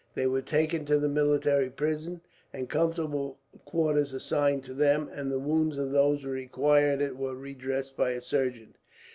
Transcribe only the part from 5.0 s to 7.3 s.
and the wounds of those who required it